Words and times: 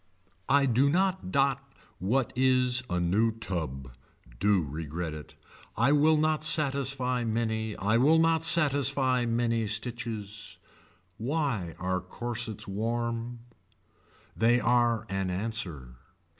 I 0.49 0.65
do 0.65 0.89
not 0.89 1.31
dot 1.31 1.61
what 1.99 2.33
is 2.35 2.81
a 2.89 2.99
new 2.99 3.31
tub. 3.33 3.93
Do 4.39 4.63
regret 4.63 5.13
it. 5.13 5.35
I 5.77 5.91
will 5.91 6.17
not 6.17 6.43
satisfy 6.43 7.23
many 7.23 7.75
I 7.77 7.97
will 7.97 8.17
not 8.17 8.43
satisfy 8.43 9.27
many 9.27 9.67
stitches. 9.67 10.57
Why 11.19 11.75
are 11.77 12.01
corsets 12.01 12.67
warm. 12.67 13.41
They 14.35 14.59
are 14.59 15.05
an 15.07 15.29
answer. 15.29 15.97